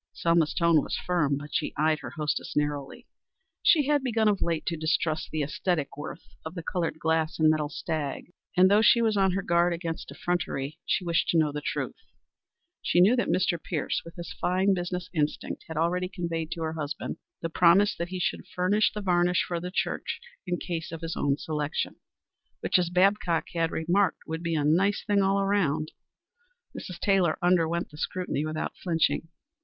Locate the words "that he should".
17.95-18.47